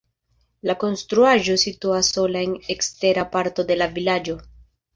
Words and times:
La 0.69 0.75
konstruaĵo 0.83 1.57
situas 1.65 2.11
sola 2.17 2.43
en 2.47 2.57
ekstera 2.77 3.29
parto 3.37 3.69
de 3.71 3.81
la 3.83 3.93
vilaĝo. 4.01 4.39